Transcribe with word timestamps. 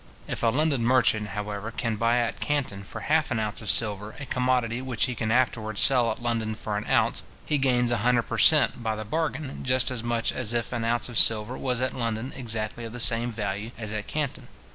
If 0.27 0.41
a 0.41 0.47
London 0.47 0.83
merchant, 0.83 1.27
however, 1.27 1.69
can 1.69 1.95
buy 1.95 2.17
at 2.17 2.39
Canton, 2.39 2.83
for 2.83 3.01
half 3.01 3.29
an 3.29 3.37
ounce 3.39 3.61
of 3.61 3.69
silver, 3.69 4.15
a 4.19 4.25
commodity 4.25 4.81
which 4.81 5.05
he 5.05 5.13
can 5.13 5.29
afterwards 5.29 5.79
sell 5.79 6.09
at 6.09 6.19
London 6.23 6.55
for 6.55 6.75
an 6.75 6.89
ounce, 6.89 7.21
he 7.45 7.59
gains 7.59 7.91
a 7.91 7.97
hundred 7.97 8.23
per 8.23 8.39
cent. 8.39 8.81
by 8.81 8.95
the 8.95 9.05
bargain, 9.05 9.63
just 9.63 9.91
as 9.91 10.01
much 10.01 10.31
as 10.31 10.53
if 10.53 10.73
an 10.73 10.83
ounce 10.83 11.07
of 11.07 11.19
silver 11.19 11.55
was 11.55 11.81
at 11.81 11.93
London 11.93 12.33
exactly 12.35 12.83
of 12.83 12.93
the 12.93 12.99
same 12.99 13.31
value 13.31 13.69
as 13.77 13.91
at 13.91 14.07
Canton. 14.07 14.47